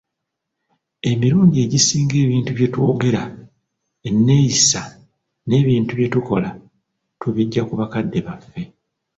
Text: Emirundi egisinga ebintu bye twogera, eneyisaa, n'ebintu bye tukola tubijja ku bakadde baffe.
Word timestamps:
Emirundi 1.11 1.57
egisinga 1.65 2.15
ebintu 2.25 2.49
bye 2.53 2.67
twogera, 2.73 3.23
eneyisaa, 4.07 4.89
n'ebintu 5.47 5.91
bye 5.95 6.11
tukola 6.13 6.49
tubijja 7.19 7.61
ku 7.67 7.73
bakadde 7.79 8.19
baffe. 8.27 8.61